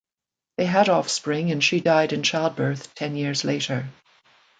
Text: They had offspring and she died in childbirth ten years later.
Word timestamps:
They 0.57 0.65
had 0.65 0.89
offspring 0.89 1.51
and 1.51 1.63
she 1.63 1.79
died 1.79 2.11
in 2.11 2.23
childbirth 2.23 2.95
ten 2.95 3.15
years 3.15 3.43
later. 3.43 3.89